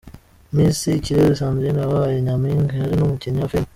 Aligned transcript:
Miss 0.53 0.79
Ikirezi 0.99 1.37
Sandrine 1.39 1.81
wabaye 1.91 2.17
nyampinga 2.25 2.73
yari 2.81 2.95
n’ 2.97 3.03
umukinnyi 3.05 3.39
wa 3.43 3.51
filime. 3.51 3.69